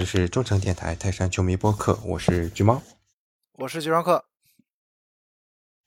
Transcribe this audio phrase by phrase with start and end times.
[0.00, 2.82] 这是中诚电台泰山球迷播客，我是橘猫，
[3.58, 4.24] 我是橘双客。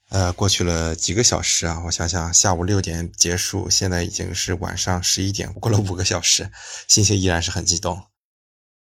[0.09, 6.51] 呃，过去了几个小时啊，我想想，下午六点结束，现在已经是晚上十一点，过了五个小时，
[6.87, 8.03] 心情依然是很激动。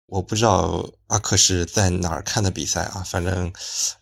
[0.07, 3.53] 我不知道阿克是在哪儿看的比赛啊，反正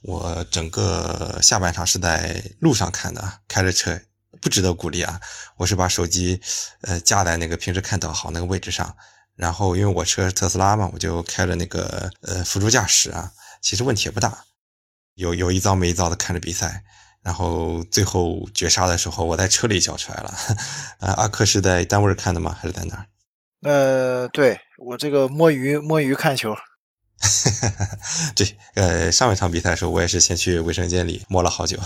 [0.03, 4.01] 我整个下半场是在路上看的，开着车，
[4.41, 5.21] 不值得鼓励啊。
[5.57, 6.41] 我是把手机
[6.83, 8.97] 呃架在那个平时看导航那个位置上，
[9.39, 14.45] 然后因为我车是特斯拉嘛，我就开了那个呃辅助驾驶啊，其实问题也不大，
[15.15, 16.83] 有有一遭没一遭的看着比赛。
[17.23, 20.35] 然后最后绝杀的时候，我在车里叫出来了。
[21.01, 22.57] 呃， 阿克是在单位看的吗？
[22.59, 23.07] 还是在哪儿？
[23.63, 26.57] 呃，对我这个摸鱼摸鱼看球。
[28.35, 31.79] 对，呃，上一场比赛的时候，我也是先去卫生间里摸了好久。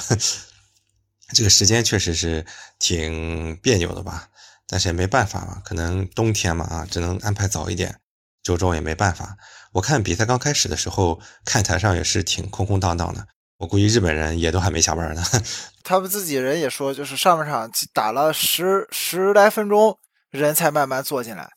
[1.34, 2.44] 这个时间确实是
[2.78, 4.28] 挺别扭的吧？
[4.66, 7.98] 但是也没办法嘛，可能冬天嘛啊，只能安排早一点。
[8.42, 9.36] 周中也没办法。
[9.72, 13.28] 我看比赛刚开始的时候，看台上也是挺空空荡荡的。
[13.58, 15.22] 我估计日本人也都还没下班呢。
[15.84, 19.96] 他们自己人也说，就是上半场打了十十来分钟，
[20.30, 21.50] 人才慢慢坐进来。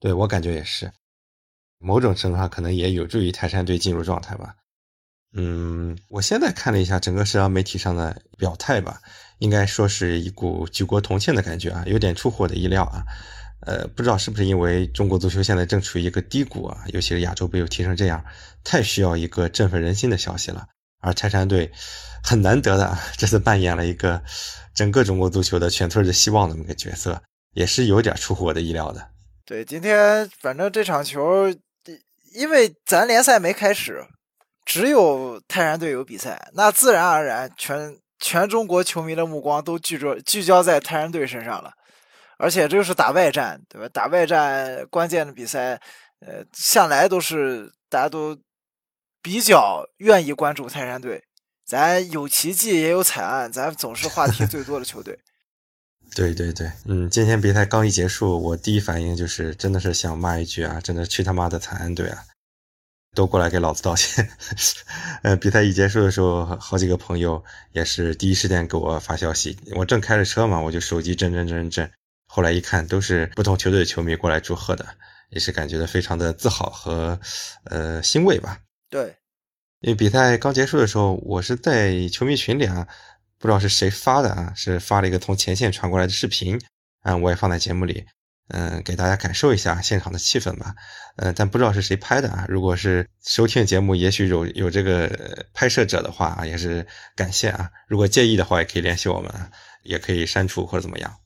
[0.00, 0.92] 对我感觉也是，
[1.78, 4.56] 某种程度上可能也有助于泰山队进入状态吧。
[5.32, 9.00] 嗯，我现在看了一下整个社交媒体上的表态吧，
[9.38, 13.04] 应该说是一股举国同庆的感觉啊，有点出乎我的意料啊。
[13.66, 18.24] 呃，不知道是不是因为中国足球现在正处于一个低谷啊，尤其是亚洲杯又踢成这样，
[18.64, 20.66] 太需要一个振奋人心的消息了。
[21.02, 21.70] 而泰山队
[22.22, 24.22] 很难得的这次扮演了一个
[24.74, 29.08] 整个中国足球的全村的希望这么个角色，也是有点出乎我的意料的。
[29.44, 31.48] 对，今天反正这场球，
[32.34, 34.04] 因为咱联赛没开始，
[34.64, 41.72] 只有泰山队有比赛，那自然而然全全中国球迷的目光都聚着聚焦在泰山队身上了。
[42.38, 43.88] 而且这又是打外战，对吧？
[43.88, 45.80] 打外战关键的比赛，
[46.20, 48.38] 呃，向来都是大家都。
[49.22, 51.22] 比较愿意关注泰山队，
[51.66, 55.18] 咱有奇迹也有惨案，咱总是话题最多的球队。
[56.16, 62.24] 对对对，嗯，今天比赛刚一结束，我第一反应就是真的是想骂一句啊，真的去他妈的惨案队啊，
[63.14, 64.28] 都过来给老子道歉。
[65.22, 71.90] 呃，比赛一结束的时候，好几个朋友也是第一时间给我发消息，我正开着车嘛，我就手机震震震震，
[72.26, 74.86] 后来一看都是不同球队的球迷过来祝贺的，
[75.30, 77.18] 也是感觉到非常的自豪和
[77.64, 78.58] 呃欣慰吧。
[78.88, 79.16] 对，
[79.80, 82.86] 因为比赛刚结束的时候，我是在球迷群里啊，
[83.38, 86.60] 不知道是谁发的啊，是发了一个从前线传过来的视频，
[87.02, 88.06] 嗯，我也放在节目里，
[88.50, 90.74] 嗯，给大家感受一下现场的气氛吧，
[91.16, 99.32] 嗯，但不知道是谁拍的啊，如果是收听节目，也许有有这个拍摄者的话啊，也是感谢啊，如果介意的话，也可以联系我们，
[99.82, 101.16] 也可以删除或者怎么样。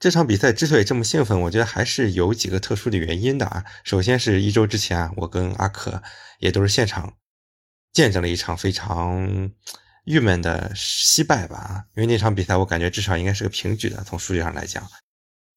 [0.00, 3.64] 这场比赛之所以这么兴奋，我觉得还是有几个特殊的原因的啊。
[3.82, 6.00] 首先是一周之前啊，我跟阿可
[6.38, 7.14] 也都是现场
[7.92, 9.50] 见证了一场非常
[10.04, 11.84] 郁闷的惜败吧。
[11.96, 14.88] 因为那场比赛我感觉至少应该是个平局的，从数据上来讲。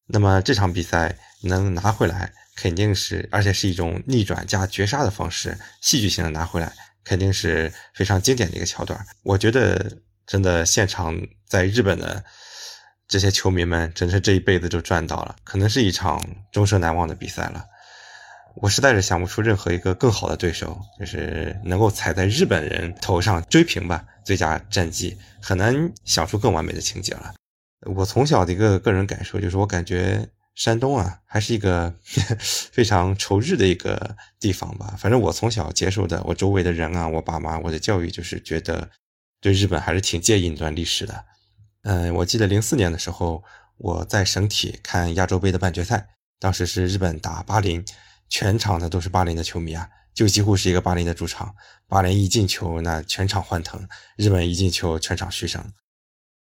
[0.06, 6.72] 那么这场比赛能拿回来，肯定是而且是一种逆转加绝杀的方式，戏剧性的拿回来，
[7.04, 8.98] 肯定是非常经典的一个桥段。
[9.22, 12.24] 我觉得真的现场在日本的。
[13.08, 16.18] 这些球迷们真是这一辈子就赚到了，可能是一场
[16.50, 17.62] 终生难忘的比赛了。
[18.54, 27.34] 我实在是想不出任何一个更好的对手，就是能够踩在日本人头上追平吧最佳战绩，很难想出更完美的情节了。
[27.86, 31.92] 我从小的一个个人感受就是，我感觉山东啊，还是一个
[32.72, 34.94] 非常仇日的一个地方吧。
[34.98, 38.88] 反正我从小接受的，我周围的人啊，我爸妈，我的教育就是觉得
[39.40, 41.24] 对日本还是挺介意那段历史的。
[41.82, 43.42] 嗯，我记得零四年的时候，
[43.78, 46.06] 我在省体看亚洲杯的半决赛，
[46.38, 47.84] 当时是日本打巴林，
[48.28, 51.54] 全场的都是巴林的球迷啊，就几乎是一个巴林的主场。
[51.88, 53.80] 巴林一进球，那全场欢腾；
[54.16, 55.72] 日本一进球，全场嘘声。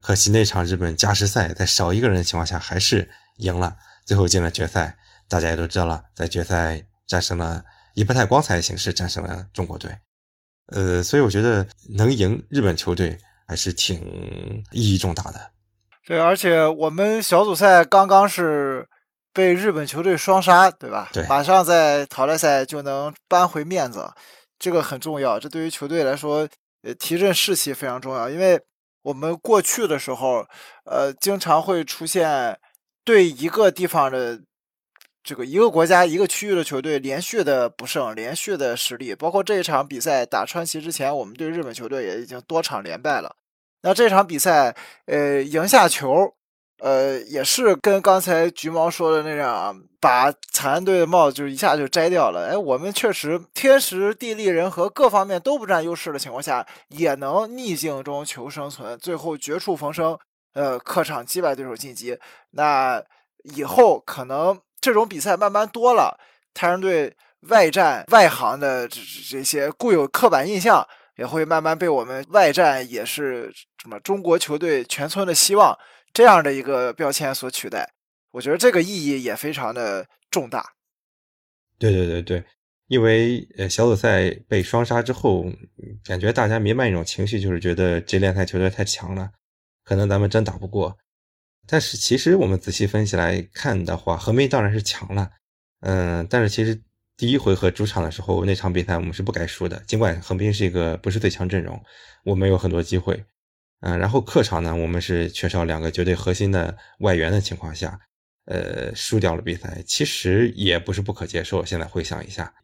[0.05, 3.75] 可惜那场日本加时赛，在少一个人的情况下还是赢了，
[4.05, 4.99] 最后进了决赛。
[5.29, 7.65] 大家也都知道了，在决赛战胜了，
[7.95, 9.91] 以不太光彩的形式战胜了中国队。
[10.67, 11.67] 呃，所以我觉得
[11.97, 13.19] 能赢日本球队。
[13.47, 14.01] 还是挺
[14.71, 15.51] 意义重大的，
[16.07, 18.89] 对，而且我们小组赛刚刚是
[19.35, 21.11] 被日本球队双杀，对吧？
[21.13, 24.11] 对，马上在淘汰赛就能扳回面子，
[24.59, 25.39] 这个很重要。
[25.39, 26.49] 这对于球队来说，
[26.85, 28.31] 呃，提振士气非常重要。
[28.31, 28.59] 因为
[29.05, 30.45] 我们过去的时候，
[30.85, 32.59] 呃，经常会出现
[33.05, 34.41] 对一个地方的。
[35.27, 43.35] 这个一个国家一个区域的球队连续的不胜，连续的失利，包括这一场比赛打川崎之前，我们对日本球队也已经多场连败了。
[43.81, 46.35] 那这场比赛，呃，赢下球，
[46.79, 52.49] 呃，也是跟刚才橘猫说的那样啊，把惨案队的帽子就一下就摘掉了。
[52.51, 60.19] 哎，我们确实天时地利人和各方面都不占优势的情况下，也能逆境中求生存，最后绝处逢生，
[60.55, 62.19] 呃，客场击败对手晋级。
[62.51, 63.03] 那
[63.45, 66.19] 以后可能这种比赛慢慢多了，
[66.53, 67.15] 泰山队
[67.49, 69.01] 外战外行的这
[69.31, 70.87] 这些固有刻板印象
[71.17, 73.51] 也会慢慢被我们外战也是
[73.81, 75.75] 什么中国球队全村的希望。
[76.15, 77.93] 这样的一个标签所取代，
[78.31, 80.75] 我觉得这个意义也非常的重大。
[81.77, 82.45] 对对对对，
[82.87, 85.45] 因为呃小组赛被双杀之后，
[86.05, 89.29] 感觉大家弥漫一种情绪，就是觉得这联赛球队太强了，
[89.83, 90.97] 可能咱们真打不过。
[91.67, 95.29] 但是其实我们仔细分析来看的话，横滨当然是强了，
[95.81, 96.81] 嗯，但是其实
[97.17, 101.83] 第一回合主场的时候那场比赛我们是不该输的，尽管横滨是一个不是最强阵容，
[102.25, 103.25] 我们有很多机会。
[103.87, 108.01] 嗯，然后客场呢，我们是缺少两个绝对核心的外援的情况下，
[108.47, 111.63] 呃，输掉了比赛，其实也不是不可接受。
[111.67, 112.55] 现在回想一下，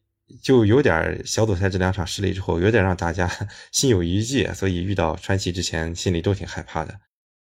[0.43, 3.31] 就有点小组赛这两场失利之后，有点让大家
[3.71, 6.99] 心有余悸，所以遇到川崎之前心里都挺害怕的。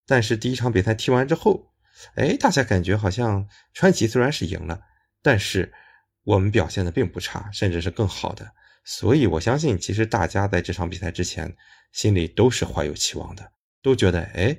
[0.05, 1.71] 但是第一场比赛踢完之后，
[2.13, 4.81] 哎，大家感觉好像川崎虽然是赢了，
[5.23, 5.73] 但是
[6.25, 8.51] 我们表现的并不差，甚至是更好的。
[8.85, 11.55] 所以我相信，其实大家在这场比赛之前
[11.91, 13.49] 心里都是怀有期望的。
[13.83, 14.57] 都觉得哎，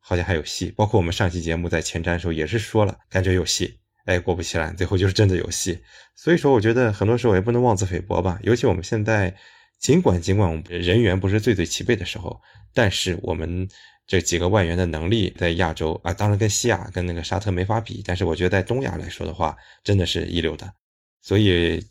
[0.00, 0.70] 好像还有戏。
[0.76, 3.78] 包括我们上期节目在前瞻的时候也是说了，感觉有戏。
[4.04, 5.82] 哎，果不其然，最后就是真的有戏。
[6.14, 8.38] 所以说，我觉得很多时候也不能妄自菲薄吧。
[8.42, 9.34] 尤其我们现在，
[9.78, 12.38] 尽管尽管我们人员不是最最齐备的时候，
[12.74, 13.66] 但是我们
[14.06, 20.70] 这几个外援的能力在亚洲啊，当然跟西亚跟那个沙特没法比，但是我觉得在东亚来说的话，真的是一流的。
[21.22, 21.82] 所以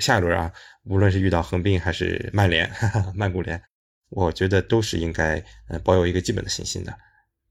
[0.00, 0.52] 下一轮啊，
[0.82, 3.62] 无论是遇到横滨还是曼联、哈 哈曼谷联。
[4.10, 6.94] 我觉得都是应该，呃，保有一个基本的信心的，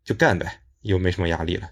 [0.04, 1.70] 就干呗，又没什么压力了。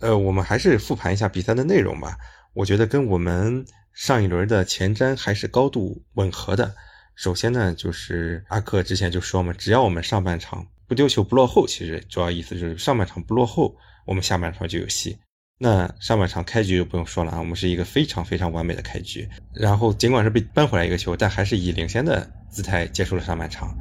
[0.00, 2.18] 呃，我们还是复盘一下比赛的内容吧。
[2.52, 6.74] 我觉得跟我们上一轮的前瞻还是高度吻合的。
[7.14, 15.16] 首先呢，就是阿克之前就说嘛，只要我们上半场不丢球、不落后，其实主要意思就是上半场不落后，我们下半场就有戏。
[15.58, 19.28] 那上半场开局就不用说了啊，我们是一个非常非常完美的开局。
[19.52, 23.76] 然后尽管是被扳回来一个球，但还是以领先的姿态结束了上半场。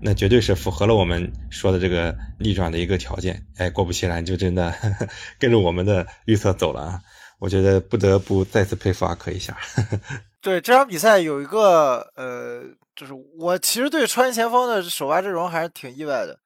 [0.00, 3.46] 那绝对是符合了我们说的这个逆转的一个条件。
[3.56, 4.74] 哎，果不其然，就真的
[5.38, 7.00] 跟着我们的预测走了啊！
[7.38, 9.56] 我觉得不得不再次佩服阿克一下。
[10.42, 12.62] 对这场比赛有一个呃，
[12.94, 16.38] 就是我其实对川前锋的首发阵容还是挺意外的。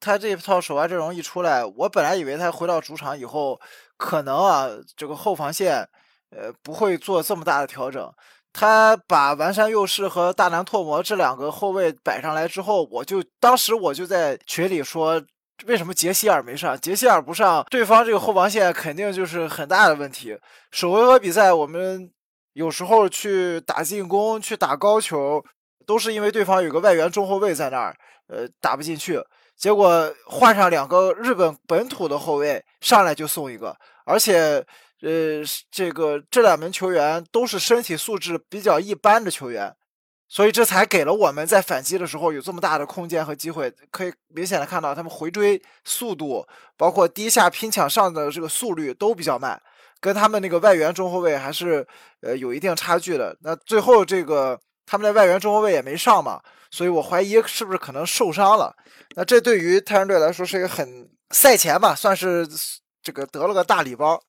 [0.00, 3.58] 他这一套首发阵容一出来，我本来以为他回到主场以后，
[3.96, 5.88] 可能啊，这个后防线，
[6.30, 8.12] 呃，不会做这么大的调整。
[8.52, 15.22] 他把完山佑士和大南拓磨这两个后卫摆上来之后，我就当时我就在群里说，
[15.66, 16.78] 为什么杰希尔没上？
[16.80, 20.38] 杰希尔不上，对方这个后防线肯定就是很大的问题。
[20.72, 22.10] 首回合比赛，我们
[22.54, 25.44] 有时候去打进攻、去打高球，
[25.86, 27.96] 都是因为对方有个外援中后卫在那儿，
[28.28, 29.22] 呃，打不进去。
[29.56, 34.64] 结果换上两个日本本土的后卫，上来就送一个，而且，
[35.02, 39.74] 呃，这个这两名球员都是身体素质比较一般的球员，
[40.28, 43.72] 所以这才给了我们在反击的时候有这么大的空间和机会。
[43.90, 49.60] 可以明显的看到，他们回追速度，包括第一下拼抢上的这个速率都比较慢，
[50.00, 51.86] 跟他们那个外援中后卫还是
[52.22, 53.36] 呃有一定差距的。
[53.42, 56.40] 那最后这个他们的外援中后卫也没上嘛。
[56.70, 58.74] 所以我怀疑是不是可能受伤了？
[59.16, 62.46] 那这对于泰山队来说是一个很赛前吧，算是
[63.02, 64.20] 这个得了个大礼包。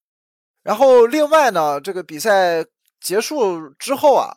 [0.70, 2.64] 然后另外呢，这个比赛
[3.02, 4.30] 结束之后啊，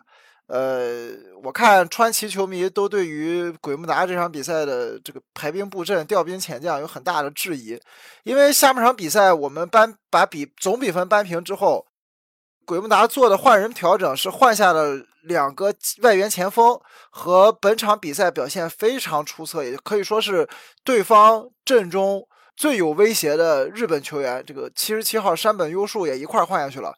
[0.47, 1.11] 呃，
[1.43, 7.79] 我看川崎球迷都对于鬼木达这场比赛的这个排兵布阵、调兵遣将有很大的质疑，
[8.25, 11.87] 因为下半场比赛我们扳把比总比分扳平之后。
[12.65, 20.49] 鬼木达做的换人调整是换下了两个外援前锋，和本场比赛表现非常出色，也可以说是
[20.85, 22.27] 对方阵中
[22.63, 24.41] 最有威胁的日本球员。
[24.47, 26.97] 这个七十七号山本优树也一块换下去了。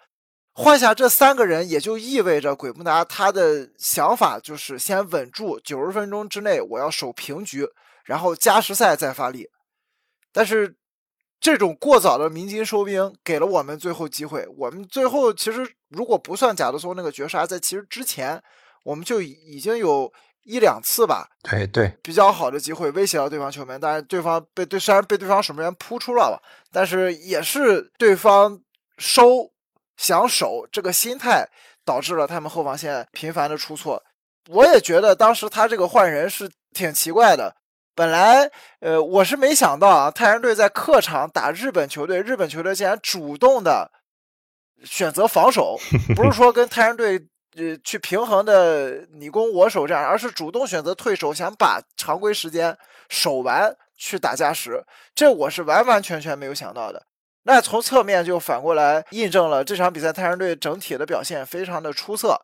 [0.52, 7.66] 换下这三个人，也就意味着鬼木达他的想法就是先稳住九十分钟之内，我要守平局，
[8.04, 9.48] 然后加时赛再发力。
[10.30, 10.76] 但是。
[11.40, 14.46] 这种过早的鸣金收兵给了我们最后机会。
[14.56, 18.42] 我们最后其实如果不算贾德松那个绝杀，在其实之前
[18.82, 20.10] 我们就已经有
[20.44, 28.60] 一两次吧，对对，比较好的机会威胁到对方球门，但是对方被对虽然被对方守门员扑出了吧，但是也是对方
[28.98, 29.50] 收
[29.96, 31.48] 想守这个心态
[31.84, 34.02] 导致了他们后防线频繁的出错。
[34.48, 37.56] 我也觉得当时他这个换人是挺奇怪的。
[37.96, 43.90] 本来，呃，我是没想到啊，太阳队在客场打日本球队，日本球队竟然主动的
[44.82, 45.78] 选择防守，
[46.16, 47.24] 不是说跟太阳队
[47.56, 52.76] 呃去平衡的你攻我守这样，而是主动选择退守，想把常规时间
[53.08, 54.84] 守完去打加时，
[55.14, 57.06] 这我是完完全全没有想到的。
[57.44, 62.40] 那从侧面就反过来印证了这场比赛太阳队整体的表现非常的出色，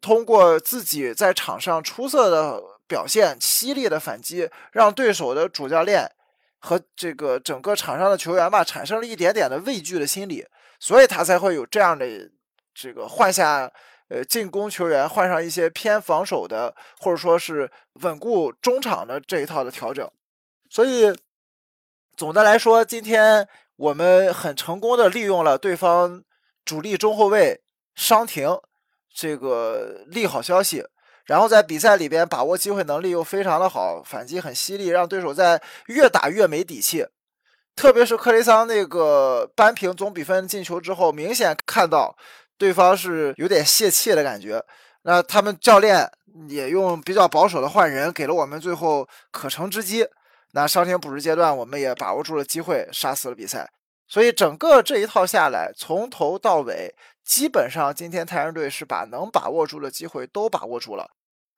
[0.00, 2.62] 通过自己在场上出色的。
[2.86, 6.06] 表现犀利的反击，让对手的主教练
[6.58, 10.46] 和这个整个场上的球员吧，产生了一点点的畏惧的心理，
[10.78, 12.06] 所以他才会有这样的
[12.74, 13.72] 这个换下
[14.14, 20.08] 呃进攻球员，换上一些偏防守的，或者说是稳固中场的这一套的调整。
[20.70, 21.12] 所以
[22.16, 26.22] 总的来说，今天我们很成功的利用了对方
[26.64, 27.60] 主力中后卫
[27.96, 28.56] 伤停
[29.12, 30.86] 这个利好消息。
[31.24, 37.06] 然后在比赛里边把握机会能力又非常的好，反击很犀利，让对手在越打越没底气。
[37.74, 42.16] 特别是克雷桑那个扳平总比分进球之后，明显看到
[42.58, 44.64] 对方是有点泄气的感觉。
[45.02, 46.10] 那他们教练
[46.48, 50.06] 也用比较保守的换人，给了我们最后可乘之机。
[50.52, 53.70] 那伤停补时阶段，我们也把握住了机会，杀死了比赛。
[54.06, 56.94] 所以整个这一套下来，从头到尾。
[57.24, 61.08] 基本上今天太阳队是把能把握住的机会都把握住了，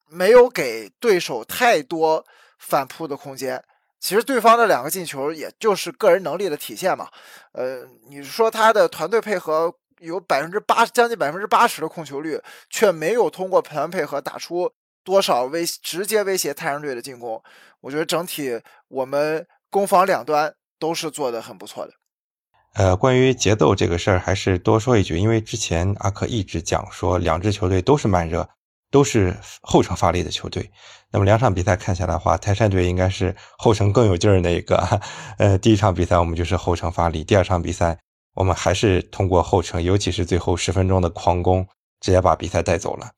[0.09, 2.25] 没有给对手太多
[2.61, 3.61] 反扑的空间。
[3.99, 7.09] 其实对方的两个进球也就是个人能力的体现嘛。
[7.51, 14.71] 呃，你说他的团队配合有百分之八，将近百分之八十的控球率，却没有通过团配合打出
[15.05, 17.43] 多少威直接威胁太阳队的进攻。
[17.81, 21.93] 我觉得整体我们攻防两端都是做的很不错的。
[22.75, 28.47] 呃，关于节奏这个事儿，还是多说一句，因为之前阿克一直讲说，两支球队都是慢热，
[28.91, 30.71] 都是后程发力的球队。
[31.11, 34.77] 那么两场比赛看下来的话，泰山队应该是后程更有劲儿那一个。
[35.39, 37.99] 呃，第一场比赛我们就是后程发力，第二场比赛
[38.37, 41.67] 我们还是通过后程，尤其是最后十分钟的狂攻，
[42.01, 43.11] 直接把比赛带走了。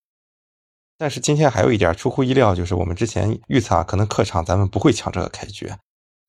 [0.97, 5.71] 但是今天还有一点出乎意料，就是我们之前预测可能客场咱们不会抢这个开局。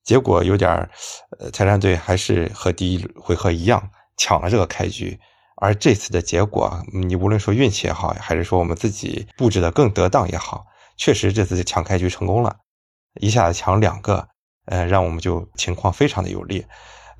[0.03, 0.89] 结果有点
[1.39, 5.19] 呃，泰山队还是和第一回合一样抢了这个开局，
[5.57, 10.65] 而这次的结果，你无论说运气也好，还是说我们自己布置的更得当也好，
[10.97, 12.57] 确实这次抢开局成功了，
[13.19, 14.27] 一下子抢两个，
[14.65, 16.65] 呃，让我们就情况非常的有利。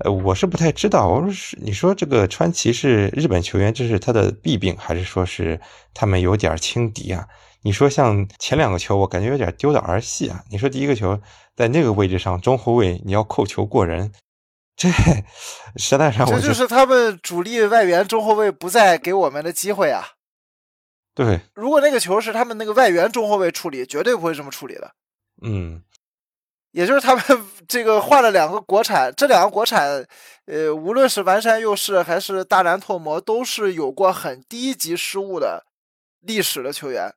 [0.04, 5.60] 呃，我是不太知道，我说是你说这个川崎是日本球员，这是他的弊病，还是说是
[5.94, 7.26] 他们有点轻敌啊？
[7.62, 10.42] 你说像前两个球，我感觉有点丢的儿戏啊。
[10.50, 11.20] 你说第一个球。
[11.56, 14.10] 在那个位置上，中后卫你要扣球过人，
[14.74, 14.88] 这
[15.76, 20.02] 实在上这就是他们主力外援中后卫不再给我们的机会啊。
[21.14, 24.92] 对，如果那个球是他们那个外援中后卫处理，绝对不会这么处理的。
[25.42, 25.82] 嗯，
[26.72, 27.24] 也就是他们
[27.68, 30.04] 这个换了两个国产，这两个国产，
[30.46, 35.64] 呃，无论是完山佑士还是大南拓磨，都是有过很低级失误的
[36.20, 37.12] 历史的球员。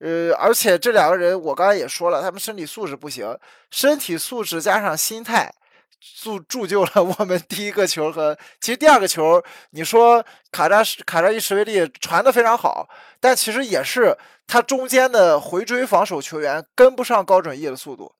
[0.00, 3.36] 呃，而且这两个人，我刚才也说了，他们身体素质不行，
[3.70, 5.50] 身体素质加上心态，
[6.22, 9.42] 铸铸就了我们第一个球和其实第二个球。
[9.70, 10.22] 你说
[10.52, 12.86] 卡扎卡扎伊什维利传的非常好，
[13.20, 14.14] 但其实也是
[14.46, 18.12] 他中间的回追防守球员跟不上高准翼的速度。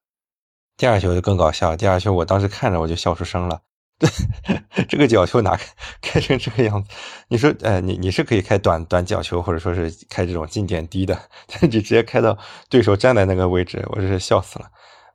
[0.76, 3.60] 第二球就更搞笑，第二球我当时看着我就笑出声了。
[3.98, 4.10] 对，
[4.88, 5.58] 这个角球哪
[6.02, 6.90] 开成这个样子，
[7.28, 11.18] 你说，呃，你你是可以开短短角球，或者说是开这种近点低的，
[11.48, 12.36] 但你直接开到
[12.68, 14.66] 对手站在那个位置，我真是笑死了。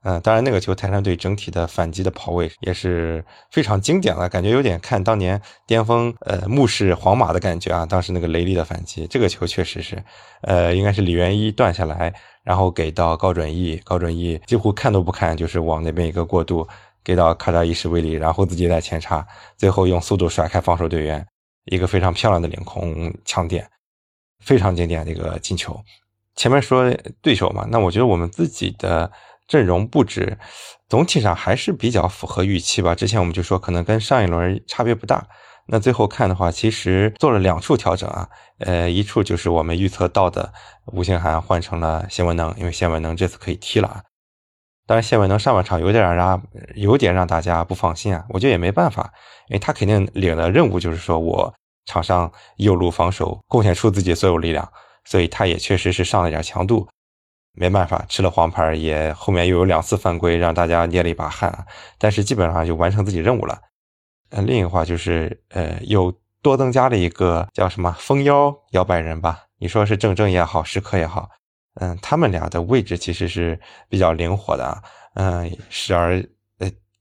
[0.03, 7.85] 嗯，当然那个球，泰山队整体的反击的跑位也是非常经典了，感觉有点看当年巅峰，呃，目视皇马的感觉啊。
[7.85, 10.03] 当时那个雷利的反击，这个球确实是，
[10.41, 16.67] 呃，应该是李元一断下来，然后给到高准翼，高准翼几乎看都不看，就是往那边一个过渡。
[17.03, 19.25] 给到卡扎伊什维里，然后自己再前插，
[19.57, 21.25] 最后用速度甩开防守队员，
[21.65, 23.67] 一个非常漂亮的领空抢点，
[24.45, 25.75] 非常经典的一个进球。
[26.35, 29.11] 前面说对手嘛，那我觉得我们自己的
[29.51, 30.37] 阵容布置
[30.87, 32.95] 总体上还是比较符合预期吧。
[32.95, 35.27] 之前我们就说可能跟上一轮差别不大，
[35.67, 38.29] 那最后看的话，其实做了两处调整啊，
[38.59, 40.53] 呃，一处就是我们预测到的
[40.93, 44.03] 吴兴涵换成了谢文能，因为谢文能这次可以踢了。
[44.87, 46.41] 当然，谢文能上半场有点让
[46.75, 48.23] 有点让大家不放心啊。
[48.29, 49.11] 我觉得也没办法，
[49.49, 51.53] 因为他肯定领的任务就是说我
[51.85, 54.71] 场上右路防守贡献出自己所有力量，
[55.03, 56.87] 所以他也确实是上了点强度。
[57.53, 61.65] 没办法，吃了黄牌，也后面又有两次犯规，让大家捏了一把汗。
[61.97, 63.59] 但是基本上就完成自己任务了。
[64.29, 69.43] 呃，另一话就是，呃，又多增加了一个叫什么“封妖摇摆人”吧？
[69.59, 71.29] 你说是正正也好，时刻也好。
[71.75, 74.81] 嗯，他们俩的位置其实是比较灵活的啊，
[75.15, 76.23] 嗯，时而，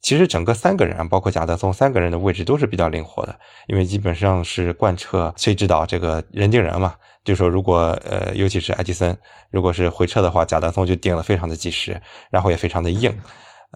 [0.02, 9.16] 其实整个三个人，包括贾德松三个人的位置都是比较灵活的，因为基本上是贯彻崔指导这个人盯人嘛，就说如果呃，尤其是埃吉森，
[9.50, 13.14] 如果是回撤的话，贾德松就顶得非常的及时，然后也非常的硬，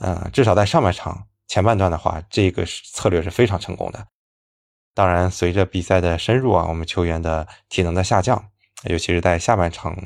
[0.03, 4.07] 嗯，至少在上半场前半段的话，这个策略是非常成功的。
[4.95, 8.51] 当然，随着比赛的深入啊，我们球员的体能的下降，
[8.85, 9.97] 尤其是在下半场。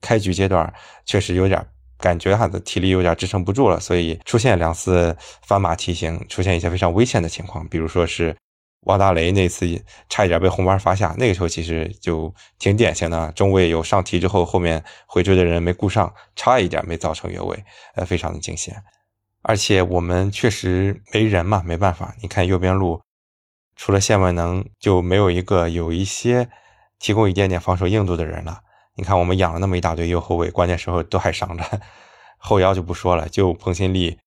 [0.00, 0.72] 开局阶段
[1.04, 1.60] 确实有点
[1.98, 8.36] 感觉，他的体力有点支撑不住了，所以出现两次翻马蹄型，出现一些非常危险的情况，比如说是
[8.82, 9.66] 王大雷那次
[10.08, 17.64] 差一点被红牌罚下，那个球其实就挺典型的，中卫有上提之后，后面回追的人没顾上，差一点没造成越位，
[17.96, 18.82] 呃，非常的惊险。
[19.42, 23.00] 而且我们确实没人嘛，没办法，你看右边路
[23.76, 26.48] 除了谢万能，就没有一个有一些
[26.98, 28.60] 提供一点点防守硬度的人了。
[28.98, 31.64] 你看，我们养了那么一大堆右后卫，关键时候都还伤着。
[32.36, 34.18] 后腰就不说了，就彭新立，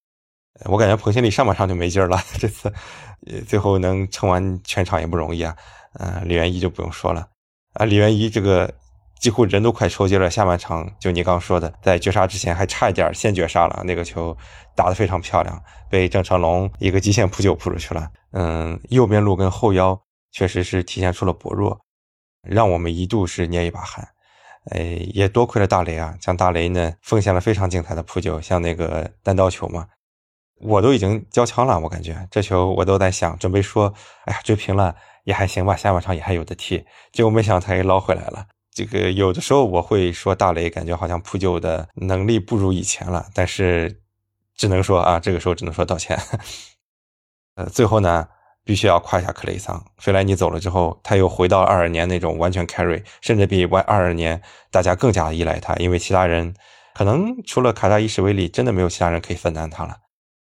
[0.63, 2.18] 我感觉彭新立上半场就没劲了。
[2.40, 2.74] 这次，
[3.46, 5.54] 最后能撑完全场也不容易啊。
[6.00, 7.28] 嗯，李元一就不用说了
[7.74, 7.86] 啊。
[7.86, 8.74] 李元一这个
[9.20, 14.36] 几乎人都快抽筋了，下半场就你刚说的，在绝杀之前还差一点先绝杀了，那个球
[14.74, 18.10] 打得非常漂亮，被郑成龙一个极限扑救扑出去了。
[18.32, 20.01] 嗯，右边路跟后腰
[20.32, 21.78] 确实是体现出了薄弱，
[22.42, 24.08] 让我们一度是捏一把汗。
[24.70, 24.80] 哎，
[25.13, 26.15] 也多亏了大雷啊！
[26.22, 29.88] 像大雷呢，奉献了非常精彩的扑救，像那个单刀球嘛，
[30.60, 31.80] 我都已经交枪了。
[31.80, 33.91] 我感觉这球我都在想，准备说，
[34.25, 36.86] 哎呀，追平了也还行吧，下半场也还有的踢。
[37.12, 38.46] 结果没想到他给捞回来了。
[38.72, 44.02] 这个有的时候我会说大雷，感觉好像扑救的能力不如以前了，但是
[44.56, 46.19] 只能说啊，这个时候只能说道歉。
[47.56, 48.28] 呃，最后呢？
[48.63, 56.54] 必须要夸一下克雷桑，费莱尼走了之后，他又回到二二年那种完全 carry，甚至比二二年大家更加依赖他，因为其他人
[56.93, 59.95] 可能除了卡扎伊什维里，真的没有其他人可以分担他了。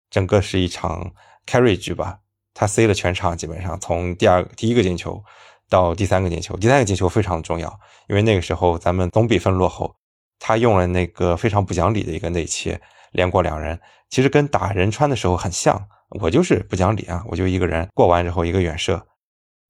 [0.09, 1.12] 整个是一场
[1.46, 2.20] carry 局吧，
[2.55, 5.22] 他 C 了全场，基本上从第二第一个进球
[5.68, 9.94] 到第三个进球，第三个进球非常重要，因为那个时候咱们总比分落后，
[10.38, 12.81] 他用了那个非常不讲理的一个内切，
[13.12, 15.88] 连过两人，其实跟打仁川的时候很像。
[16.09, 17.25] 我就是不讲理啊！
[17.27, 19.07] 我就一个人过完之后一个远射，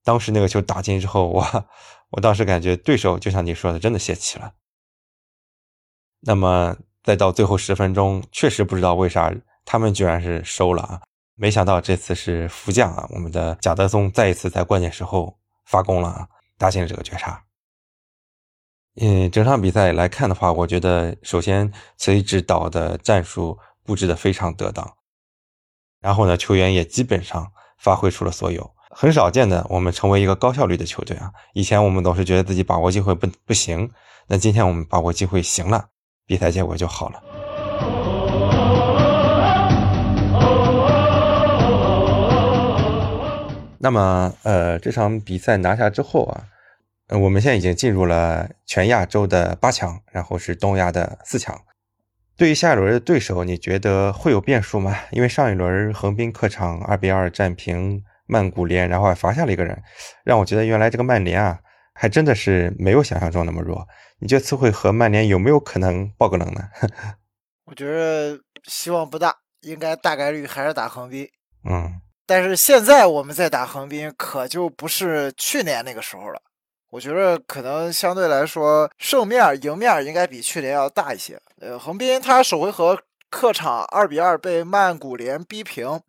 [0.04, 1.66] 当时那个球打进之后，我
[2.10, 4.52] 我当时感觉对手就像你说的，真的泄气了。
[6.20, 11.00] 那么再到最后十分钟，确实不知道为啥他们居然是收了啊！
[11.34, 17.42] 没想到这次是副将啊，我们的贾德松再一次在关键时候发功了啊，打进了这个绝杀。
[19.00, 24.96] 嗯，整场比赛来看的话，我觉得首先崔指导的战术布置的非常得当。
[26.06, 31.32] 然后呢，球员也基本上发挥出了所有，很少见的，我们成为一个高效率的球队啊。
[31.52, 33.90] 以前我们总是觉得自己把握机会不不行，
[34.28, 35.86] 那今天我们把握机会行了，
[36.24, 37.20] 比赛结果就好了。
[43.82, 46.44] 那么，呃，这场比赛拿下之后啊，
[47.20, 51.62] 我们现在已经进入了全亚洲的八强，然后是东亚的四强。
[52.36, 54.94] 对于下一轮的对手，你觉得会有变数吗？
[55.10, 59.82] 因为上一轮横滨客场二比二战平曼谷联，然后还罚下了一个人，
[60.22, 61.58] 让我觉得原来这个曼联啊，
[61.94, 63.86] 还真的是没有想象中那么弱。
[64.18, 66.62] 你这次会和曼联有没有可能爆个冷呢？
[67.64, 71.26] 我觉得希望不大，应该大概率还是打横滨。
[71.64, 76.40] 嗯，但是现在我们在打横滨，可就不是去年那个时候了。
[76.90, 81.40] 我觉得可能相对来说胜面赢面应该比去年要大一些。
[81.60, 86.00] 呃，横滨他首回合客场二比二被曼谷联逼平，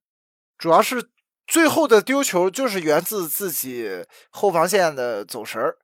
[0.57, 1.10] 主要是
[1.45, 5.77] 最后的丢球就是源自自己后防线的走神儿。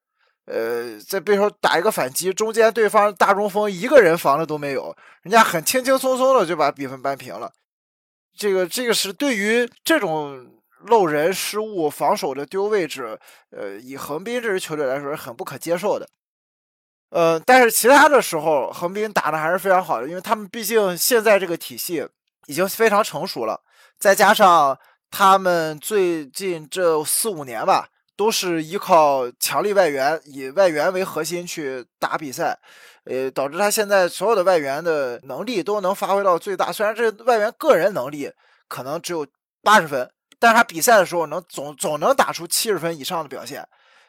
[0.46, 7.52] 呃，在背后打一个反击，中间对方大中锋一个人防的都没有，人家很轻轻松松的就把比分扳平了。
[8.38, 10.50] 这个这个是对于这种。
[10.88, 13.18] 漏人失误、防守的丢位置，
[13.52, 16.06] 呃，以横滨这支球队来说是很不可接受的。
[17.14, 22.08] 呃，但是其他的时候，横滨打的还是非常好的，因为他们毕竟现在这个体系
[22.48, 23.62] 已经非常成熟了，
[24.00, 24.76] 再加上
[25.12, 32.58] 他们最近这四五年吧，都是依靠强力外援，以外援为核心去打比赛，
[33.06, 36.72] 呃，导致他现在所有的外援的能力都能发挥到最大。
[36.72, 38.32] 虽然这外援个人能力
[38.68, 39.28] 可能只有
[39.62, 40.10] 八十分。
[40.40, 43.66] 但是他比赛的时候能总总能打出七十分以上的表现，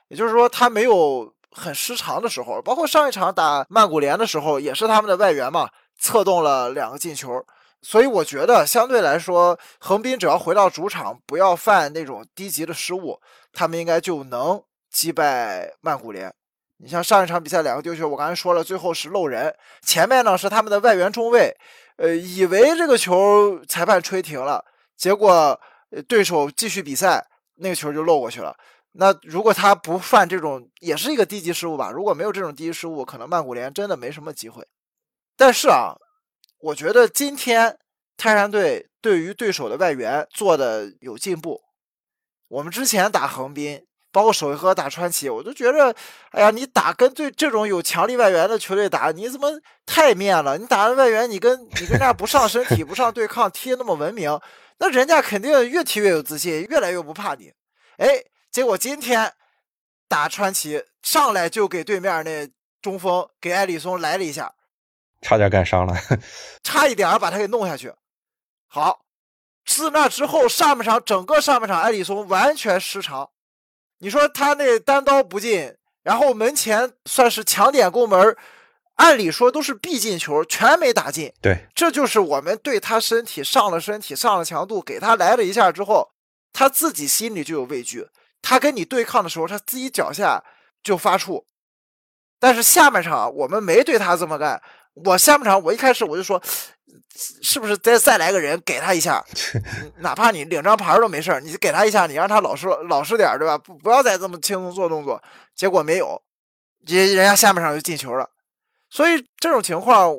[0.09, 7.41] 也就是说他没有很失常的时候，包括上一场打曼谷联的时候，也是他们的外援嘛策动了两个进球，
[7.81, 13.21] 所以我觉得相对来说，横滨只要回到主场，不要犯那种低级的失误，
[13.53, 16.35] 他们应该就能击败曼谷联。
[16.79, 19.55] 你像上一场比赛两个丢球，我刚才说了，最后是漏人，
[19.87, 21.57] 前面呢是他们的外援中卫，
[21.97, 24.63] 呃，以为这个球裁判吹停了，
[24.97, 25.59] 结果
[25.91, 27.25] 呃对手继续比赛，
[27.57, 28.55] 那个球就漏过去了。
[28.97, 31.91] 那如果他不犯这种，也是一个低级失误吧？
[31.91, 34.65] 如果没有这种低级失误，可能曼谷联真的没什么机会。
[35.37, 35.97] 但是啊，
[36.61, 37.77] 我觉得今天
[38.17, 41.61] 泰山队对于对手的外援做的有进步。
[42.47, 45.93] 我们之前打横滨，包括首回合打川崎，我就觉得，
[46.31, 49.51] 哎呀，你打跟对这种有强力外援的球队打，你怎么
[49.85, 50.57] 太面了？
[50.57, 54.39] 你打外援，你跟你跟那不上身体、不上对抗，踢那么文明，
[54.79, 57.53] 那人家肯定越踢越有自信，越来越不怕你。
[57.97, 58.23] 哎。
[58.55, 59.33] 结果今天
[60.07, 62.49] 打川崎上来就给对面那
[62.81, 64.55] 中锋给埃里松来了一下，
[65.21, 65.93] 差点干伤了，
[66.63, 67.93] 差一点把他给弄下去。
[68.69, 69.01] 好，
[69.67, 73.29] 自那之后上半场整个上半场艾里松完全失常。
[73.99, 78.37] 你说他那单刀不进，然后门前算是强点攻门，
[78.95, 81.33] 按理说都是必进球，全没打进。
[81.43, 86.13] 对，这就是我们对他身体上了身体上了强度，给他来了一下之后，
[86.53, 88.07] 他自己心里就有畏惧。
[88.47, 90.45] 他跟你对抗的时候，他自己脚下
[90.83, 91.43] 就发怵。
[92.39, 94.61] 但是下半场我们没对他这么干。
[94.93, 96.41] 我下半场我一开始我就说，
[97.43, 99.25] 是不是再再来个人给他一下，
[100.01, 103.57] 哪怕你领张牌都没事你给他一下，你让他老实老实点，对吧？
[103.57, 105.21] 不不要再这么轻松做动作。
[105.55, 106.21] 结果没有，
[106.87, 108.29] 人人家下半场就进球了。
[108.91, 110.11] 所以这种情况，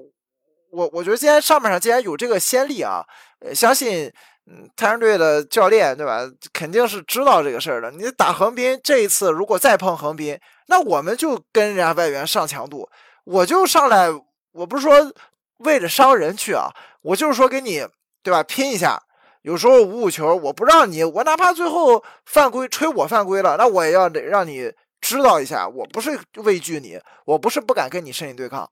[0.72, 3.06] 我我觉得今天上半场既然有这个先例啊，
[3.54, 4.12] 相信。
[4.48, 6.22] 嗯，太阳队的教练对吧？
[6.54, 7.90] 肯定是知道这个事儿的。
[7.92, 12.88] 你打横滨这一次，如果再碰横滨，那我们就跟人家外援上强度。
[13.24, 14.08] 我就上来，
[14.52, 15.12] 我不是说
[15.58, 16.70] 为了伤人去啊，
[17.02, 17.88] 我就是说跟你
[18.22, 19.02] 对吧拼一下。
[19.42, 28.70] 有时候五五球，我不让你，我哪怕最后犯规吹我犯规了，那我也要得让你知道一下，我不是畏惧你，我不是不敢跟你身体对抗。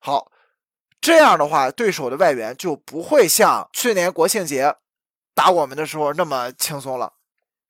[0.00, 0.30] 好，
[1.00, 4.74] 这样的话，对手的外援就不会像去年国庆节。
[5.36, 7.12] 打我们的时候那么轻松了，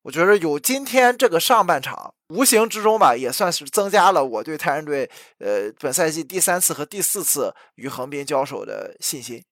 [0.02, 9.42] 我觉得有今天这个上半场，无形之中吧，也算是增加了我对泰山队呃本赛季第三次和第四次与横滨交手的信心。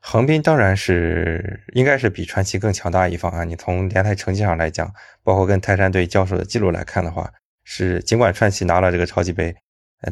[0.00, 3.44] 横滨当然是应该是比川崎更强大一方啊！
[3.44, 7.30] 你从联赛成绩上来讲，包括跟泰山队交手的记录来看的话，
[7.62, 9.54] 是尽管川崎拿了这个超级杯，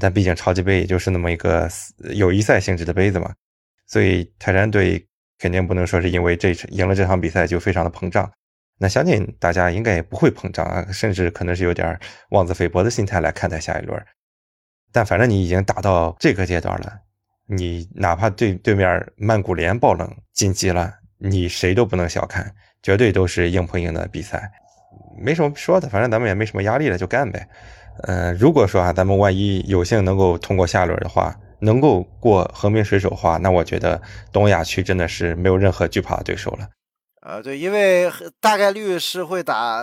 [0.00, 1.68] 但毕竟超级杯也就是那么一个
[2.14, 3.34] 友谊赛性质的杯子嘛，
[3.88, 5.04] 所以泰山队。
[5.42, 8.30] 肯定不能说是因为这赢了这场比赛就非常的膨胀，
[8.78, 14.00] 那相信大家应该也不会膨胀啊，甚至可能是有点妄自菲薄的心态来看待下一轮。
[14.92, 16.92] 但反正你已经打到这个阶段了，
[17.48, 24.48] 你哪怕对对面曼谷联爆冷晋级了，你谁都不能小看，绝对都是硬碰硬的比赛，
[25.18, 27.48] 没什么说的，反正咱们也没什么压力了，就干呗。
[28.04, 31.36] 嗯，如果说啊，咱们万一有幸能够通过下轮的话。
[31.62, 34.00] 能够过横滨水手的话，那我觉得
[34.32, 36.68] 东亚区真的是没有任何惧怕的对手了。
[37.22, 39.82] 呃，对，因为大概率是会打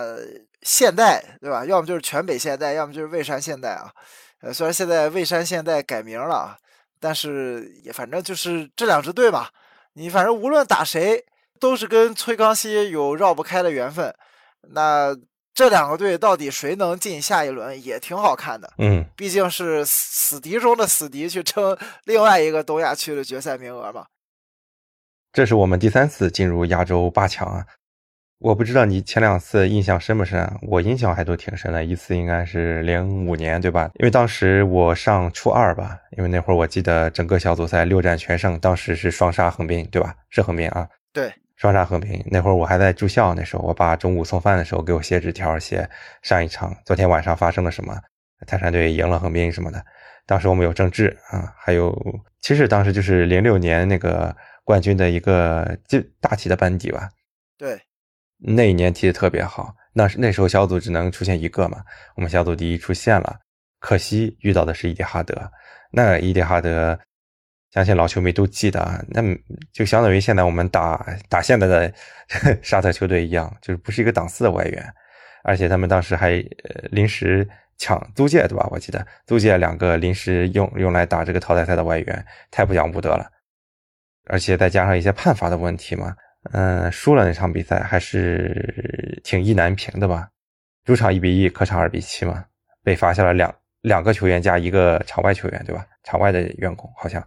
[0.62, 1.64] 现代，对吧？
[1.64, 3.90] 要么就是全北现代，要么就是蔚山现代啊。
[4.42, 6.56] 呃，虽然现在蔚山现代改名了，
[7.00, 9.50] 但是也反正就是这两支队吧。
[9.94, 11.24] 你反正无论打谁，
[11.58, 14.14] 都是跟崔康熙有绕不开的缘分。
[14.74, 15.16] 那。
[15.60, 24.06] 这两个队到底谁能进下一轮也挺好看的，嗯，毕竟是死敌中的死敌，去争另外一个东亚区的决赛名额嘛。
[25.34, 27.66] 这是我们第三次进入亚洲八强啊！
[28.38, 31.84] 我不知道你前两次印象深不深，我印象还都挺深的。
[31.84, 33.90] 一次应该是零五年，对吧？
[33.96, 40.14] 因为当时我上初二吧，因为那会儿我记得整个小组赛六战全胜，当时是双杀横滨，对吧？
[40.30, 40.88] 是横滨啊。
[41.12, 41.30] 对。
[41.60, 45.86] 双杀横滨那会儿我还在住校，那时候我爸中午送饭的时候给我写纸条，写
[46.22, 47.94] 上一场昨天晚上发生了什么，
[48.46, 49.84] 泰山队赢了横滨什么的。
[50.24, 51.94] 当时我们有郑智啊，还有
[52.40, 57.10] 其实当时就是零六年那个冠军的一个就大体的班底吧。
[57.58, 57.78] 对，
[58.38, 61.84] 那一年踢的特别好，那是那时候小组只能出现一个嘛，
[62.16, 63.38] 我们小组第一出现了，
[63.80, 65.52] 可惜遇到的是伊蒂哈德，
[65.92, 66.98] 那伊蒂哈德。
[67.72, 69.22] 相信老球迷都记得啊，那
[69.72, 71.92] 就相当于现在我们打打现在的
[72.62, 74.84] 沙特球队一样，就是不是一个档次的外援，
[75.44, 76.44] 而且他们当时还
[76.90, 78.66] 临时抢租借，对吧？
[78.70, 83.30] 我记得租借两个临时用用来打这个淘汰赛的外援，太不讲武德了。
[84.26, 86.14] 而且再加上一些判罚的问题嘛，
[86.52, 90.28] 嗯，输了那场比赛还是 挺意难平的吧？
[90.84, 92.44] 主场一比一，客场二比七嘛，
[92.82, 95.86] 被罚下了两两个球员加一个场外球员，对吧？
[96.02, 97.24] 场外的员工好像。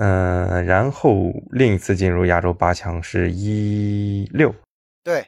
[0.00, 4.54] 嗯，然后另一次进入亚洲八强是一六，
[5.02, 5.26] 对，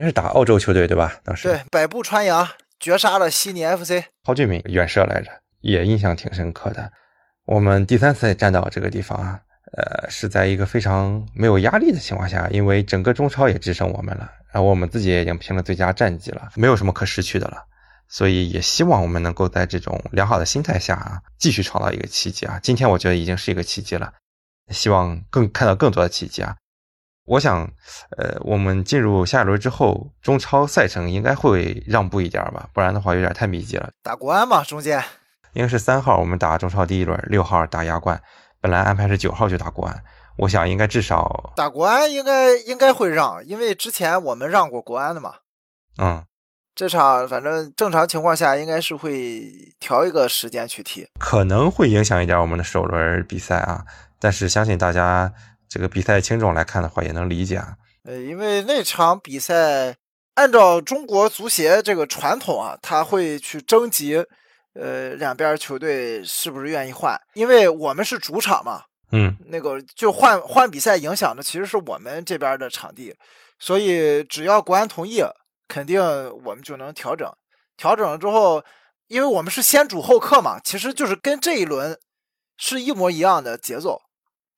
[0.00, 1.20] 是打澳洲球队对吧？
[1.22, 2.48] 当时对，百步穿杨
[2.80, 4.04] 绝杀了悉尼 FC。
[4.24, 6.90] 郝俊敏远射来着，也印象挺深刻的。
[7.44, 9.40] 我们第三次站到这个地方啊，
[9.76, 17.62] 呃，是在一个非常没有压力的情况下，因为整个中超也只剩我们了，然后我们自己也已经拼了最佳战绩了，没有什么可失去的了，
[18.08, 22.60] 所以也希望我们能够在这种良好的心态下啊，继续创造一个奇迹啊！
[22.62, 24.12] 今天我觉得已经是一个奇迹了，
[24.70, 26.56] 希望更看到更多的奇迹啊！
[27.24, 27.68] 我想，
[28.16, 33.90] 呃，我们进入下一轮之后，中超赛程应该会让步一点吧，不然的话有点太密集了。
[34.02, 35.02] 打国安嘛，中间。
[35.54, 38.22] 应该是三号，我们打中超第一轮，六号打亚冠。
[38.60, 40.04] 本来安排是九号就打国安，
[40.38, 45.34] 我想应该至少打国安应该应该会让，因为之前我们让过国安的嘛。
[45.98, 46.24] 嗯，
[46.76, 53.82] 这场反正正常情况下应该是会调一个时间去踢，可能会影响一点我们的首轮比赛啊。
[54.20, 55.32] 但是相信大家
[55.68, 57.74] 这个比赛轻重来看的话，也能理解啊。
[58.04, 59.96] 呃，因为那场比赛
[60.34, 64.24] 按照中国足协这个传统啊，他会去征集。
[64.78, 67.18] 呃，两边球队是不是愿意换？
[67.32, 73.14] 因为我们是主场嘛，嗯，那个就换换比赛影响的其实是我们这边的场地，
[73.58, 75.22] 所以只要国安同意，
[75.68, 76.00] 肯定
[76.44, 77.30] 我们就能调整。
[77.76, 78.64] 调整了之后，
[79.08, 81.98] 因为我们是先主后客嘛，其实就是跟这一轮
[82.56, 84.02] 是一模一样的节奏。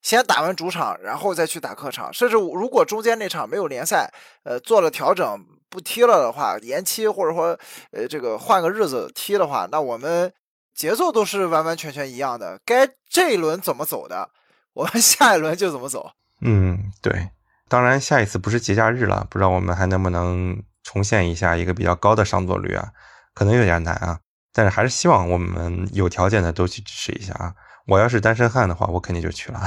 [0.01, 4.09] 先打完主场，然后再去打客场，甚至如果中间那场没有联赛，
[4.43, 7.59] 呃，做了调整不踢了的话，延期或者说
[7.91, 10.31] 呃这个换个日子踢的话，那我们
[10.73, 12.57] 节奏都是完完全全一样的。
[12.63, 14.29] 该这一轮怎么走的，
[14.71, 16.11] 我们 下一轮就怎么走。
[16.39, 17.31] 嗯，对。
[17.67, 22.91] 当然，下一次不是节假日了，不知道我们还能不能重现一下一个比较高的上座率啊？
[23.33, 24.19] 可能有点难啊。
[24.51, 27.53] 但是还是希望我们有条件的都去支持一下啊。
[27.85, 29.61] 我要是单身汉的话，我肯定就去了，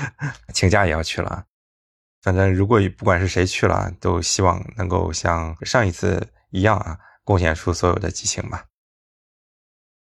[0.54, 1.44] 请假也要去了。
[2.22, 8.64] 反正如果不管是谁去了，都希望能够像上一次一样啊，贡献出所有的激情吧。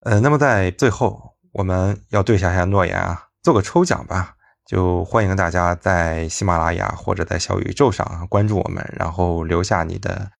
[0.02, 10.32] 呃，那么在最后，我们要兑下下诺言啊，做个抽奖吧，就欢迎大家在喜马拉雅或者在小宇宙上关注我们，然后留下你的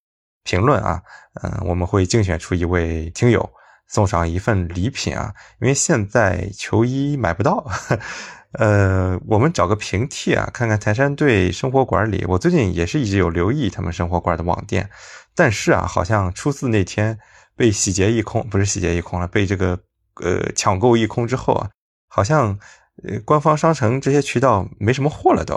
[0.50, 1.04] 评论啊，
[1.44, 3.48] 嗯，我们会竞选出一位听友。
[3.92, 7.66] 送上一份礼品啊，因为现在球衣买不到，
[8.54, 14.88] 呃，我们找个平替啊，看看台山队生活馆里，我最近也是一直有留意他们生活馆的网店，
[15.36, 17.18] 但是啊，好像初四那天
[17.56, 19.80] 被洗劫一空，不是洗劫一空了，被这个
[20.24, 21.70] 呃抢购一空之后啊，
[22.08, 22.60] 好像
[23.04, 25.56] 呃官方商城这些渠道没什么货了都。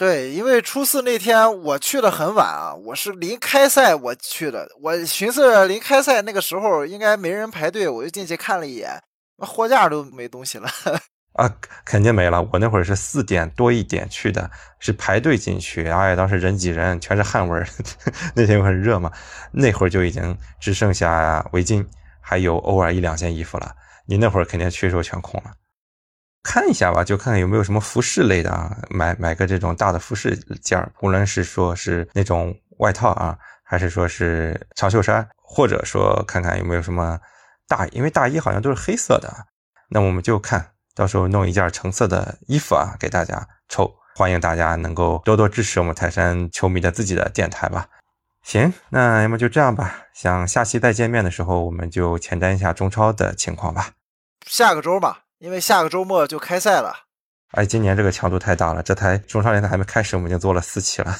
[0.00, 8.98] 对，因为初四那天我去的很晚啊，我是临开赛我去的，我寻思临开赛那个时候应该没人排队，我就进去看了一眼，
[9.36, 10.70] 货架都没东西了。
[11.36, 12.40] 啊，肯定没了。
[12.50, 17.68] 我那会儿是四点多一点去的，是排队进去，哎，当时人挤人，全是汗味儿。
[18.34, 19.12] 那天又很热嘛，
[19.52, 21.86] 那会儿就已经只剩下围巾，
[22.22, 23.70] 还有偶尔一两件衣服了。
[24.06, 25.50] 你那会儿肯定去的时候全空了。
[26.42, 37.18] 看一下吧，就看看有没有什么服饰类的啊，买买个这种大的服饰件儿，无论是说是那种外套啊，还是说是长袖衫，或者说看看有没有什么
[37.68, 39.30] 大，因为大衣好像都是黑色的，
[39.90, 47.86] 那我们就看到时候弄一件橙色的衣服啊，给大家抽，欢迎大家能够多多支持我们泰山球迷的自己的电台吧。
[48.42, 53.90] 行，那要么就这样吧，想下期再见面的时候，我们就前瞻一下中超的情况吧。
[54.46, 55.24] 下个周吧。
[55.40, 56.94] 因为下个周末就开赛了，
[57.52, 61.16] 哎，今年这个强度太大了，这台中超联赛还没开始，我们已经做了四期了，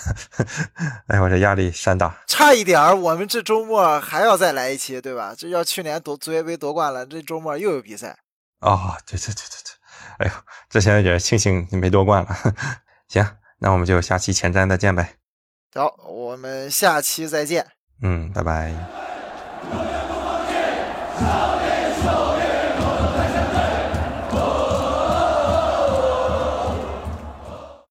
[1.09, 5.35] 哎，我这压力山大，差一点儿，我们这周末还要再来一期，对吧？
[5.37, 8.19] 这要去年夺足协杯夺冠了，这周末又有比赛
[8.61, 8.95] 哦！
[9.07, 10.33] 对对对对对，哎呦，
[10.69, 12.37] 之前有点庆幸你没夺冠了。
[13.09, 13.27] 行，
[13.59, 15.15] 那我们就下期前瞻再见呗。
[15.75, 17.67] 好，我们下期再见。
[18.03, 18.75] 嗯，拜拜。